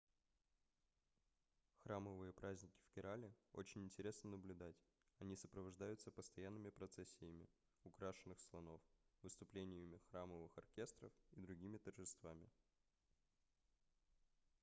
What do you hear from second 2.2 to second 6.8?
праздники в керале очень интересно наблюдать они сопровождаются постоянными